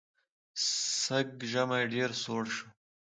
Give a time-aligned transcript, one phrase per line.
[1.03, 2.67] سږ ژمی ډېر سوړ شو.